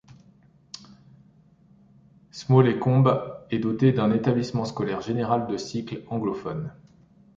[2.31, 6.73] Small Ekombe est doté d'un établissement scolaire général de cycle, anglophone.